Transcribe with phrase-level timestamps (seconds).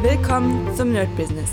[0.00, 1.50] Willkommen zum Nerd Business.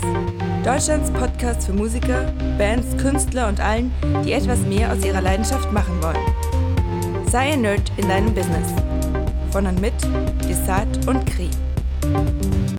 [0.64, 3.92] Deutschlands Podcast für Musiker, Bands, Künstler und allen,
[4.24, 7.26] die etwas mehr aus ihrer Leidenschaft machen wollen.
[7.28, 8.72] Sei ein Nerd in deinem Business.
[9.50, 9.94] Von und mit
[10.48, 11.50] Desart und Kri.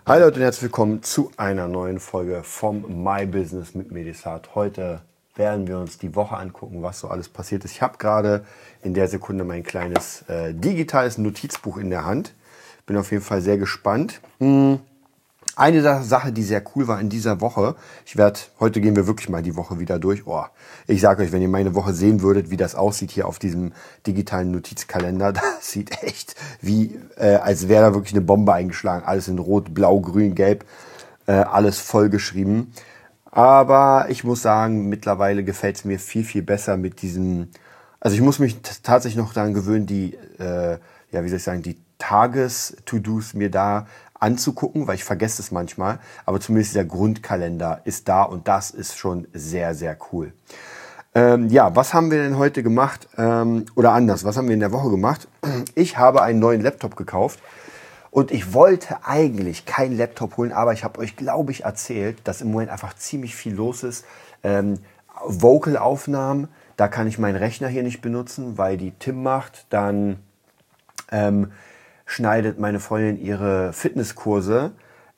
[0.06, 4.56] Hi Leute und herzlich willkommen zu einer neuen Folge vom My Business mit Medisat.
[4.56, 5.02] Heute
[5.36, 7.72] werden wir uns die Woche angucken, was so alles passiert ist.
[7.72, 8.46] Ich habe gerade
[8.84, 12.34] in der Sekunde mein kleines äh, digitales Notizbuch in der Hand.
[12.86, 14.22] Bin auf jeden Fall sehr gespannt.
[14.40, 14.80] Hm.
[15.58, 17.76] Eine Sache, die sehr cool war in dieser Woche,
[18.06, 20.28] ich werde, heute gehen wir wirklich mal die Woche wieder durch.
[20.28, 20.44] Oh,
[20.86, 23.74] ich sage euch, wenn ihr meine Woche sehen würdet, wie das aussieht hier auf diesem
[24.06, 29.04] digitalen Notizkalender, das sieht echt wie, äh, als wäre da wirklich eine Bombe eingeschlagen.
[29.04, 30.64] Alles in Rot, Blau, Grün, Gelb,
[31.26, 32.72] äh, alles vollgeschrieben.
[33.26, 37.48] Aber ich muss sagen, mittlerweile gefällt es mir viel, viel besser mit diesem,
[38.00, 40.78] also ich muss mich tatsächlich noch daran gewöhnen, die, äh,
[41.10, 43.88] ja, wie soll ich sagen, die Tages-To-Dos mir da
[44.20, 46.00] anzugucken, weil ich vergesse es manchmal.
[46.26, 50.34] Aber zumindest der Grundkalender ist da und das ist schon sehr, sehr cool.
[51.16, 53.08] Ähm, ja, was haben wir denn heute gemacht?
[53.18, 55.28] Ähm, oder anders, was haben wir in der Woche gemacht?
[55.76, 57.40] Ich habe einen neuen Laptop gekauft
[58.12, 62.42] und ich wollte eigentlich keinen Laptop holen, aber ich habe euch, glaube ich, erzählt, dass
[62.42, 64.06] im Moment einfach ziemlich viel los ist.
[64.44, 64.80] Ähm,
[65.26, 69.66] Vocal-Aufnahmen, da kann ich meinen Rechner hier nicht benutzen, weil die Tim macht.
[69.70, 70.18] Dann
[71.12, 71.52] ähm,
[72.08, 74.72] schneidet meine Freundin ihre Fitnesskurse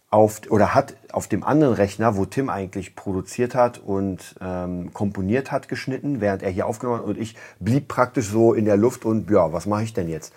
[0.10, 5.52] auf oder hat auf dem anderen Rechner, wo Tim eigentlich produziert hat und ähm, komponiert
[5.52, 9.06] hat, geschnitten, während er hier aufgenommen hat und ich blieb praktisch so in der Luft
[9.06, 10.34] und ja, was mache ich denn jetzt?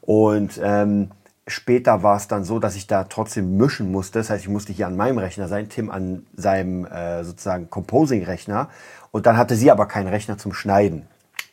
[0.00, 1.10] Und ähm,
[1.46, 4.18] später war es dann so, dass ich da trotzdem mischen musste.
[4.18, 8.70] Das heißt, ich musste hier an meinem Rechner sein, Tim an seinem äh, sozusagen Composing-Rechner
[9.10, 11.06] und dann hatte sie aber keinen Rechner zum Schneiden.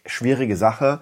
[0.05, 1.01] Schwierige Sache.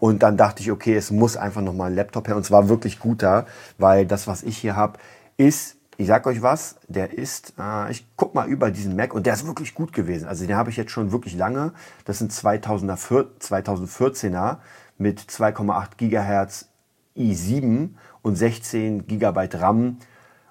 [0.00, 2.36] Und dann dachte ich, okay, es muss einfach nochmal ein Laptop her.
[2.36, 3.46] Und zwar wirklich guter,
[3.78, 4.98] weil das, was ich hier habe,
[5.36, 9.26] ist, ich sag euch was, der ist, äh, ich guck mal über diesen Mac und
[9.26, 10.28] der ist wirklich gut gewesen.
[10.28, 11.72] Also den habe ich jetzt schon wirklich lange.
[12.04, 14.58] Das sind 2000er, 2014er
[14.98, 16.68] mit 2,8 Gigahertz
[17.16, 19.98] i7 und 16 Gigabyte RAM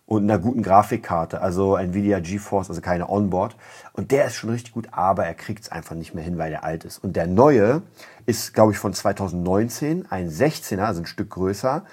[0.08, 3.56] und einer guten Grafikkarte, also Nvidia GeForce, also keine Onboard.
[3.94, 6.52] Und der ist schon richtig gut, aber er kriegt es einfach nicht mehr hin, weil
[6.52, 7.04] der alt ist.
[7.04, 7.82] Und der neue
[8.26, 11.84] ist, glaube ich, von 2019, ein 16er, also ein Stück größer.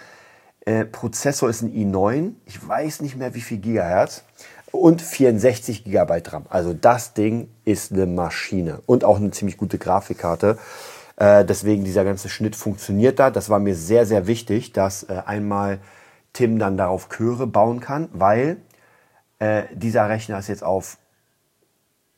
[0.64, 4.24] Äh, Prozessor ist ein i9, ich weiß nicht mehr wie viel Gigahertz
[4.70, 6.46] und 64 Gigabyte RAM.
[6.50, 10.58] Also das Ding ist eine Maschine und auch eine ziemlich gute Grafikkarte.
[11.16, 13.30] Äh, deswegen dieser ganze Schnitt funktioniert da.
[13.30, 15.78] Das war mir sehr, sehr wichtig, dass äh, einmal
[16.32, 18.58] Tim dann darauf Chöre bauen kann, weil
[19.38, 20.98] äh, dieser Rechner ist jetzt auf,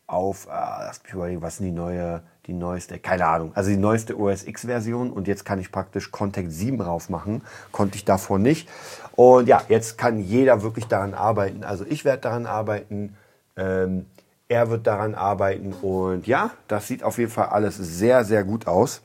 [0.06, 5.10] auf äh, was ist die neue, die neueste, keine Ahnung, also die neueste OS X-Version
[5.10, 7.42] und jetzt kann ich praktisch Contact 7 drauf machen,
[7.72, 8.68] konnte ich davor nicht.
[9.16, 11.64] Und ja, jetzt kann jeder wirklich daran arbeiten.
[11.64, 13.16] Also ich werde daran arbeiten,
[13.56, 14.06] ähm,
[14.48, 18.66] er wird daran arbeiten und ja, das sieht auf jeden Fall alles sehr, sehr gut
[18.66, 19.02] aus.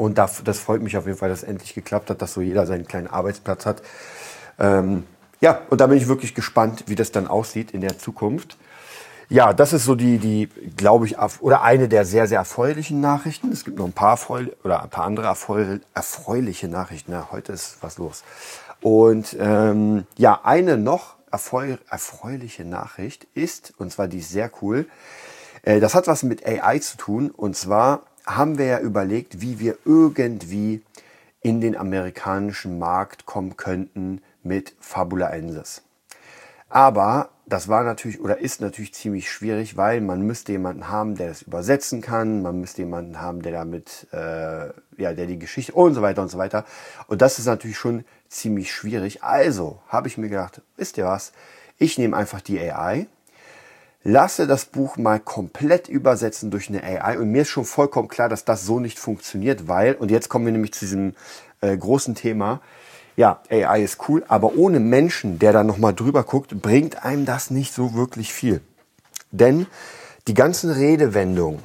[0.00, 2.40] Und das, das freut mich auf jeden Fall, dass es endlich geklappt hat, dass so
[2.40, 3.82] jeder seinen kleinen Arbeitsplatz hat.
[4.58, 5.04] Ähm,
[5.42, 8.56] ja, und da bin ich wirklich gespannt, wie das dann aussieht in der Zukunft.
[9.28, 13.52] Ja, das ist so die, die, glaube ich, oder eine der sehr, sehr erfreulichen Nachrichten.
[13.52, 17.12] Es gibt noch ein paar erfreuliche, oder ein paar andere erfreuliche Nachrichten.
[17.12, 18.24] Ja, heute ist was los.
[18.80, 24.86] Und ähm, ja, eine noch erfreu erfreuliche Nachricht ist, und zwar die ist sehr cool.
[25.62, 27.30] Äh, das hat was mit AI zu tun.
[27.30, 28.02] Und zwar
[28.36, 30.82] haben wir ja überlegt, wie wir irgendwie
[31.40, 35.82] in den amerikanischen Markt kommen könnten mit Fabula Ensis.
[36.68, 41.28] Aber das war natürlich oder ist natürlich ziemlich schwierig, weil man müsste jemanden haben, der
[41.28, 45.94] das übersetzen kann, man müsste jemanden haben, der damit, äh, ja, der die Geschichte und
[45.94, 46.64] so weiter und so weiter.
[47.08, 49.24] Und das ist natürlich schon ziemlich schwierig.
[49.24, 51.32] Also habe ich mir gedacht, wisst ihr was?
[51.76, 53.08] Ich nehme einfach die AI,
[54.02, 58.28] lasse das Buch mal komplett übersetzen durch eine AI und mir ist schon vollkommen klar,
[58.28, 61.14] dass das so nicht funktioniert, weil, und jetzt kommen wir nämlich zu diesem
[61.60, 62.60] äh, großen Thema,
[63.16, 67.50] ja, AI ist cool, aber ohne Menschen, der da nochmal drüber guckt, bringt einem das
[67.50, 68.62] nicht so wirklich viel.
[69.30, 69.66] Denn
[70.26, 71.60] die ganzen Redewendungen,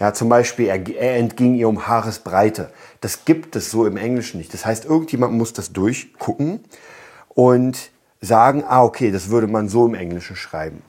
[0.00, 2.70] ja, zum Beispiel, er, er entging ihr um Haaresbreite,
[3.00, 4.54] das gibt es so im Englischen nicht.
[4.54, 6.60] Das heißt, irgendjemand muss das durchgucken
[7.28, 10.82] und sagen, ah, okay, das würde man so im Englischen schreiben.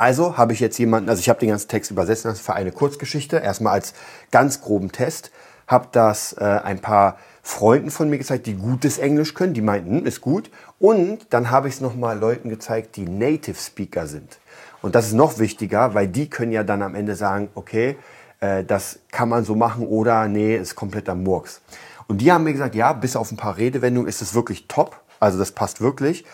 [0.00, 3.36] Also habe ich jetzt jemanden, also ich habe den ganzen Text übersetzt für eine Kurzgeschichte,
[3.36, 3.92] erstmal als
[4.30, 5.30] ganz groben Test,
[5.66, 9.98] habe das äh, ein paar Freunden von mir gezeigt, die gutes Englisch können, die meinten,
[9.98, 10.50] hm, ist gut.
[10.78, 14.38] Und dann habe ich es nochmal Leuten gezeigt, die Native Speaker sind.
[14.80, 17.98] Und das ist noch wichtiger, weil die können ja dann am Ende sagen, okay,
[18.40, 21.60] äh, das kann man so machen oder nee, ist kompletter Murks.
[22.08, 24.98] Und die haben mir gesagt, ja, bis auf ein paar Redewendungen ist es wirklich top.
[25.20, 26.24] Also das passt wirklich.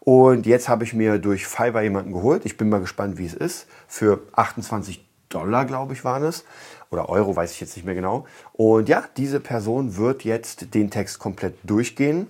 [0.00, 2.46] Und jetzt habe ich mir durch Fiverr jemanden geholt.
[2.46, 3.66] Ich bin mal gespannt, wie es ist.
[3.86, 6.44] Für 28 Dollar, glaube ich, waren es.
[6.90, 8.26] Oder Euro, weiß ich jetzt nicht mehr genau.
[8.52, 12.26] Und ja, diese Person wird jetzt den Text komplett durchgehen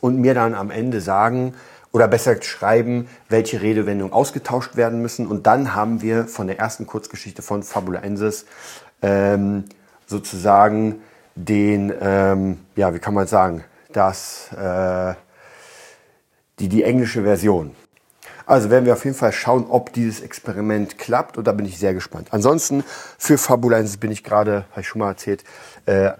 [0.00, 1.54] und mir dann am Ende sagen,
[1.92, 5.28] oder besser schreiben, welche Redewendungen ausgetauscht werden müssen.
[5.28, 8.46] Und dann haben wir von der ersten Kurzgeschichte von Fabulaensis
[9.00, 9.64] ähm,
[10.06, 11.00] sozusagen
[11.36, 13.62] den, ähm, ja, wie kann man sagen,
[13.92, 15.14] das, äh,
[16.58, 17.74] die, die englische Version.
[18.46, 21.78] Also werden wir auf jeden Fall schauen, ob dieses Experiment klappt und da bin ich
[21.78, 22.28] sehr gespannt.
[22.30, 22.84] Ansonsten
[23.18, 25.44] für Fabulensis bin ich gerade, habe ich schon mal erzählt,
[25.86, 26.10] äh,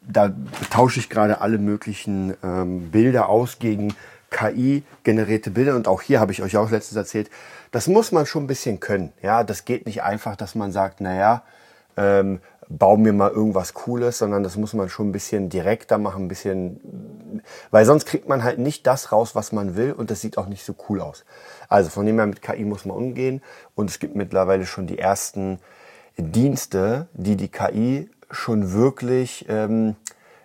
[0.00, 0.34] da
[0.70, 3.94] tausche ich gerade alle möglichen ähm, Bilder aus gegen
[4.30, 7.30] KI-generierte Bilder und auch hier habe ich euch auch letztens erzählt,
[7.70, 9.12] das muss man schon ein bisschen können.
[9.22, 11.42] Ja, das geht nicht einfach, dass man sagt, naja,
[11.96, 12.40] ähm,
[12.78, 16.28] bau mir mal irgendwas Cooles, sondern das muss man schon ein bisschen direkter machen, ein
[16.28, 20.38] bisschen, weil sonst kriegt man halt nicht das raus, was man will und das sieht
[20.38, 21.24] auch nicht so cool aus.
[21.68, 23.42] Also von dem her mit KI muss man umgehen
[23.74, 25.58] und es gibt mittlerweile schon die ersten
[26.16, 29.96] Dienste, die die KI schon wirklich, ähm,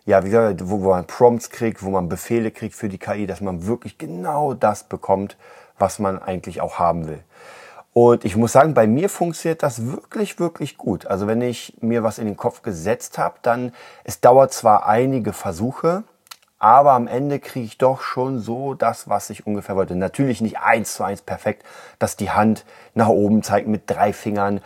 [0.05, 3.27] ja, wie gesagt, wo, wo man Prompts kriegt, wo man Befehle kriegt für die KI,
[3.27, 5.37] dass man wirklich genau das bekommt,
[5.77, 7.23] was man eigentlich auch haben will.
[7.99, 11.07] Und ich muss sagen, bei mir funktioniert das wirklich, wirklich gut.
[11.07, 13.71] Also wenn ich mir was in den Kopf gesetzt habe, dann,
[14.03, 16.03] es dauert zwar einige Versuche,
[16.59, 19.95] aber am Ende kriege ich doch schon so das, was ich ungefähr wollte.
[19.95, 21.65] Natürlich nicht eins zu eins perfekt,
[21.97, 24.61] dass die Hand nach oben zeigt mit drei Fingern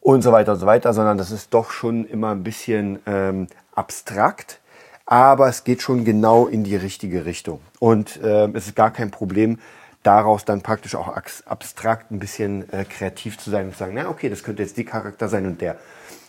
[0.00, 3.48] und so weiter und so weiter, sondern das ist doch schon immer ein bisschen ähm,
[3.74, 4.58] abstrakt.
[5.04, 7.60] Aber es geht schon genau in die richtige Richtung.
[7.78, 9.58] Und äh, es ist gar kein Problem,
[10.02, 14.08] daraus dann praktisch auch abstrakt ein bisschen äh, kreativ zu sein und zu sagen, na
[14.08, 15.76] okay, das könnte jetzt die Charakter sein und der.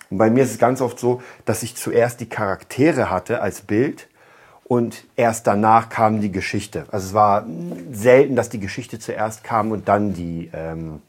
[0.10, 3.62] Und bei mir ist es ganz oft so, dass ich zuerst die Charaktere hatte als
[3.62, 4.10] Bild
[4.66, 6.86] und erst danach kam die Geschichte.
[6.92, 7.46] Also es war
[7.92, 11.02] selten, dass die Geschichte zuerst kam und dann die, ähm,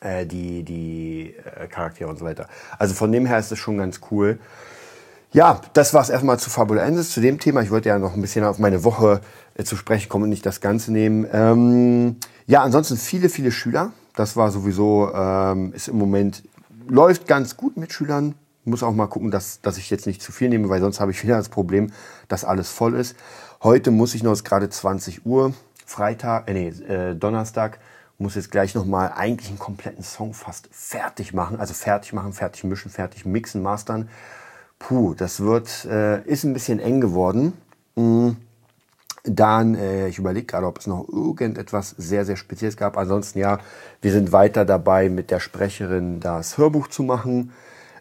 [0.00, 2.48] äh, die, die äh, Charaktere und so weiter.
[2.78, 4.38] Also von dem her ist es schon ganz cool.
[5.34, 7.62] Ja, das war es erstmal zu Fabulensis, zu dem Thema.
[7.62, 9.22] Ich wollte ja noch ein bisschen auf meine Woche
[9.54, 11.26] äh, zu sprechen kommen und nicht das Ganze nehmen.
[11.32, 13.92] Ähm, ja, ansonsten viele, viele Schüler.
[14.14, 16.42] Das war sowieso, ähm, ist im Moment,
[16.86, 18.34] läuft ganz gut mit Schülern.
[18.66, 21.12] Muss auch mal gucken, dass, dass ich jetzt nicht zu viel nehme, weil sonst habe
[21.12, 21.92] ich wieder das Problem,
[22.28, 23.16] dass alles voll ist.
[23.62, 25.54] Heute muss ich noch, es ist gerade 20 Uhr,
[25.86, 27.78] Freitag, äh, nee, äh, Donnerstag,
[28.18, 31.58] muss jetzt gleich nochmal eigentlich einen kompletten Song fast fertig machen.
[31.58, 34.10] Also fertig machen, fertig mischen, fertig mixen, mastern
[34.82, 37.52] puh, das wird, äh, ist ein bisschen eng geworden.
[37.94, 38.36] Mhm.
[39.24, 42.96] Dann, äh, ich überlege gerade, ob es noch irgendetwas sehr, sehr Spezielles gab.
[42.96, 43.58] Ansonsten ja,
[44.00, 47.52] wir sind weiter dabei, mit der Sprecherin das Hörbuch zu machen.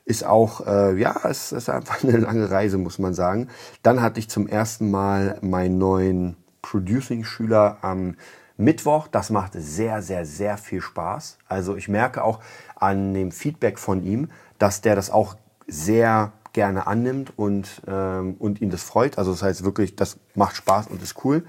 [0.03, 3.49] Ist auch, äh, ja, es ist einfach eine lange Reise, muss man sagen.
[3.83, 8.15] Dann hatte ich zum ersten Mal meinen neuen Producing-Schüler am
[8.57, 9.07] Mittwoch.
[9.07, 11.37] Das macht sehr, sehr, sehr viel Spaß.
[11.47, 12.39] Also ich merke auch
[12.75, 15.35] an dem Feedback von ihm, dass der das auch
[15.67, 19.17] sehr gerne annimmt und, ähm, und ihn das freut.
[19.17, 21.45] Also das heißt wirklich, das macht Spaß und ist cool.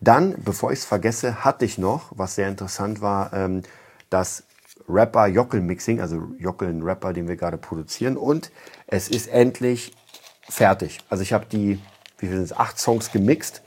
[0.00, 3.62] Dann, bevor ich es vergesse, hatte ich noch, was sehr interessant war, ähm,
[4.10, 4.44] das
[4.88, 8.16] Rapper Jockel Mixing, also Jockel ein Rapper, den wir gerade produzieren.
[8.16, 8.50] Und
[8.86, 9.94] es ist endlich
[10.48, 11.00] fertig.
[11.08, 11.80] Also ich habe die,
[12.18, 13.62] wie viel sind es, acht Songs gemixt,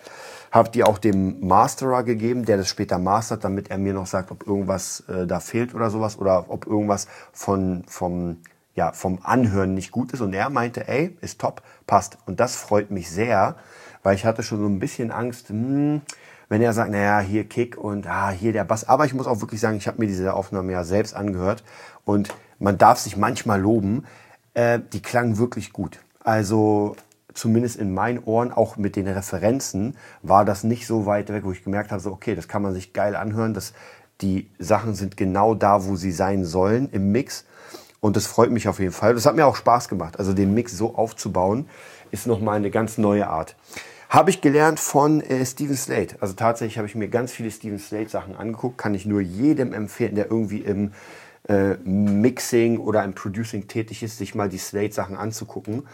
[0.52, 4.32] habe die auch dem Masterer gegeben, der das später mastert, damit er mir noch sagt,
[4.32, 8.38] ob irgendwas äh, da fehlt oder sowas oder ob irgendwas von, vom
[8.76, 10.22] ja, vom Anhören nicht gut ist.
[10.22, 12.18] Und er meinte, ey, ist top, passt.
[12.26, 13.56] Und das freut mich sehr,
[14.04, 16.02] weil ich hatte schon so ein bisschen Angst, hm,
[16.50, 18.88] wenn er sagt, naja, hier Kick und ah, hier der Bass.
[18.88, 21.64] Aber ich muss auch wirklich sagen, ich habe mir diese Aufnahme ja selbst angehört
[22.06, 24.06] und man darf sich manchmal loben,
[24.56, 26.00] äh, die klangen wirklich gut.
[26.24, 26.96] Also
[27.34, 31.52] zumindest in meinen Ohren, auch mit den Referenzen, war das nicht so weit weg, wo
[31.52, 33.74] ich gemerkt habe, so, okay, das kann man sich geil anhören, dass
[34.22, 37.46] die Sachen sind genau da, wo sie sein sollen im Mix.
[38.02, 39.14] Und das freut mich auf jeden Fall.
[39.14, 40.20] Das hat mir auch Spaß gemacht.
[40.20, 41.68] Also den Mix so aufzubauen,
[42.12, 43.56] ist nochmal eine ganz neue Art.
[44.10, 46.16] Habe ich gelernt von äh, Steven Slate.
[46.20, 48.78] Also tatsächlich habe ich mir ganz viele Steven Slate Sachen angeguckt.
[48.78, 50.94] Kann ich nur jedem empfehlen, der irgendwie im
[51.48, 55.88] äh, Mixing oder im Producing tätig ist, sich mal die Slate Sachen anzugucken.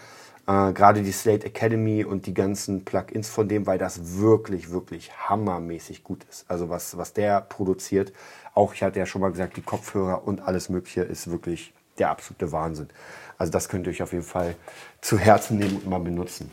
[0.48, 5.12] Äh, Gerade die Slate Academy und die ganzen Plugins von dem, weil das wirklich, wirklich
[5.28, 6.46] hammermäßig gut ist.
[6.48, 8.14] Also was, was der produziert.
[8.54, 12.10] Auch ich hatte ja schon mal gesagt, die Kopfhörer und alles Mögliche ist wirklich der
[12.10, 12.90] absolute Wahnsinn.
[13.38, 14.56] Also das könnt ihr euch auf jeden Fall
[15.02, 16.52] zu Herzen nehmen und mal benutzen.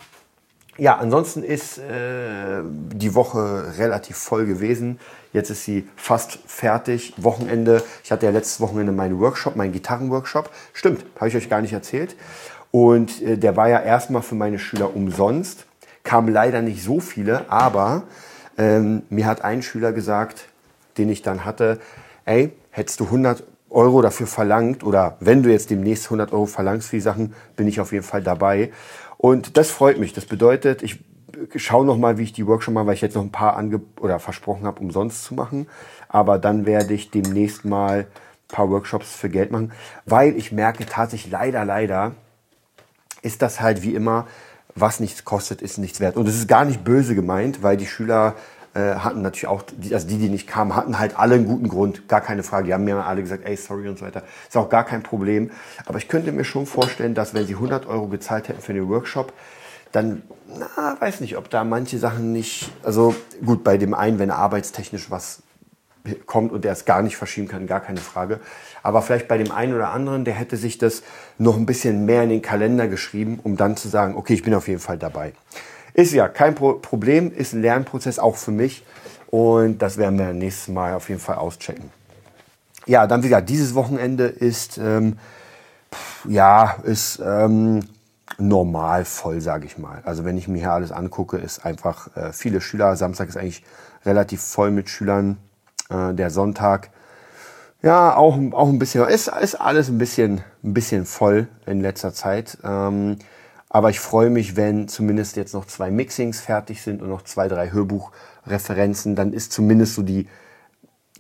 [0.78, 4.98] Ja, ansonsten ist äh, die Woche relativ voll gewesen.
[5.32, 7.14] Jetzt ist sie fast fertig.
[7.18, 7.82] Wochenende.
[8.02, 10.50] Ich hatte ja letztes Wochenende meinen Workshop, meinen Gitarrenworkshop.
[10.72, 12.16] Stimmt, habe ich euch gar nicht erzählt.
[12.70, 15.66] Und äh, der war ja erstmal für meine Schüler umsonst.
[16.04, 18.04] Kamen leider nicht so viele, aber
[18.58, 20.46] Ähm, mir hat ein Schüler gesagt,
[20.98, 21.80] den ich dann hatte,
[22.26, 26.90] ey, hättest du 100 Euro dafür verlangt oder wenn du jetzt demnächst 100 Euro verlangst
[26.90, 28.70] für die Sachen, bin ich auf jeden Fall dabei.
[29.16, 30.12] Und das freut mich.
[30.12, 31.04] Das bedeutet, ich
[31.56, 33.80] schaue noch mal, wie ich die Workshop mache, weil ich jetzt noch ein paar ange
[34.00, 35.68] oder versprochen habe, umsonst zu machen.
[36.08, 38.06] Aber dann werde ich demnächst mal ein
[38.48, 39.72] paar Workshops für Geld machen,
[40.04, 42.12] weil ich merke tatsächlich leider, leider
[43.22, 44.26] ist das halt wie immer,
[44.74, 46.16] was nichts kostet, ist nichts wert.
[46.16, 48.34] Und es ist gar nicht böse gemeint, weil die Schüler
[48.74, 52.08] äh, hatten natürlich auch, also die, die nicht kamen, hatten halt alle einen guten Grund,
[52.08, 52.66] gar keine Frage.
[52.66, 54.22] Die haben mir alle gesagt, ey, sorry und so weiter.
[54.48, 55.50] Ist auch gar kein Problem.
[55.86, 58.88] Aber ich könnte mir schon vorstellen, dass wenn sie 100 Euro gezahlt hätten für den
[58.88, 59.32] Workshop,
[59.92, 63.14] dann, na, weiß nicht, ob da manche Sachen nicht, also
[63.44, 65.42] gut, bei dem einen, wenn arbeitstechnisch was
[66.26, 68.40] kommt und der es gar nicht verschieben kann, gar keine Frage.
[68.82, 71.02] Aber vielleicht bei dem einen oder anderen, der hätte sich das
[71.38, 74.54] noch ein bisschen mehr in den Kalender geschrieben, um dann zu sagen, okay, ich bin
[74.54, 75.34] auf jeden Fall dabei.
[75.94, 78.84] Ist ja kein Pro Problem, ist ein Lernprozess auch für mich
[79.28, 81.90] und das werden wir nächstes Mal auf jeden Fall auschecken.
[82.86, 85.18] Ja, dann wie gesagt, dieses Wochenende ist ähm,
[86.26, 87.80] ja ist ähm,
[88.38, 90.00] normal voll, sage ich mal.
[90.04, 92.96] Also wenn ich mir hier alles angucke, ist einfach äh, viele Schüler.
[92.96, 93.62] Samstag ist eigentlich
[94.04, 95.38] relativ voll mit Schülern.
[95.90, 96.90] Äh, der Sonntag,
[97.82, 102.12] ja, auch, auch ein bisschen, ist, ist alles ein bisschen, ein bisschen voll in letzter
[102.12, 102.58] Zeit.
[102.64, 103.18] Ähm,
[103.74, 107.48] aber ich freue mich, wenn zumindest jetzt noch zwei Mixings fertig sind und noch zwei,
[107.48, 109.16] drei Hörbuchreferenzen.
[109.16, 110.28] Dann ist zumindest so die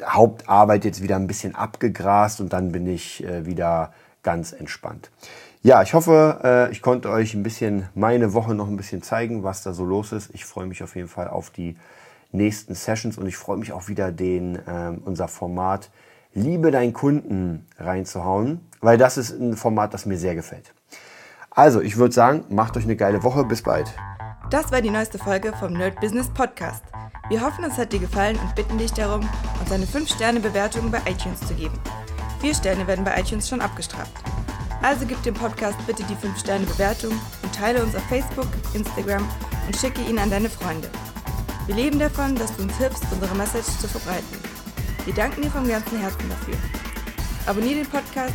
[0.04, 5.10] Hauptarbeit jetzt wieder ein bisschen abgegrast und dann bin ich äh, wieder ganz entspannt.
[5.62, 9.42] Ja, ich hoffe, äh, ich konnte euch ein bisschen meine Woche noch ein bisschen zeigen,
[9.42, 10.28] was da so los ist.
[10.34, 11.78] Ich freue mich auf jeden Fall auf die
[12.32, 15.90] nächsten Sessions und ich freue mich auch wieder, den, äh, unser Format
[16.34, 20.74] Liebe deinen Kunden reinzuhauen, weil das ist ein Format, das mir sehr gefällt.
[21.54, 23.44] Also, ich würde sagen, macht euch eine geile Woche.
[23.44, 23.92] Bis bald.
[24.50, 26.82] Das war die neueste Folge vom Nerd Business Podcast.
[27.28, 29.28] Wir hoffen, es hat dir gefallen und bitten dich darum,
[29.60, 31.78] uns eine 5-Sterne-Bewertung bei iTunes zu geben.
[32.40, 34.12] Vier Sterne werden bei iTunes schon abgestraft.
[34.82, 39.26] Also gib dem Podcast bitte die 5-Sterne-Bewertung und teile uns auf Facebook, Instagram
[39.66, 40.88] und schicke ihn an deine Freunde.
[41.66, 44.38] Wir leben davon, dass du uns hilfst, unsere Message zu verbreiten.
[45.04, 46.54] Wir danken dir vom ganzen Herzen dafür.
[47.46, 48.34] Abonnier den Podcast,